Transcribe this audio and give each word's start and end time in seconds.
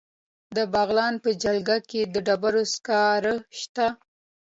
د 0.55 0.57
بغلان 0.73 1.13
په 1.23 1.29
جلګه 1.43 1.77
کې 1.89 2.01
د 2.13 2.15
ډبرو 2.27 2.63
سکاره 2.73 3.35
شته. 3.59 3.87